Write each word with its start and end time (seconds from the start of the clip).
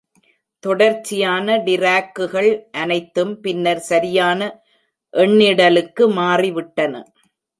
தொடர்ச்சியான 0.63 1.57
டிராக்குகள் 1.57 2.49
அனைத்தும் 2.73 3.33
பின்னர் 3.39 3.83
சரியான 3.89 4.39
எண்ணிடலுக்கு 5.13 6.05
மாறிவிட்டன. 6.19 6.93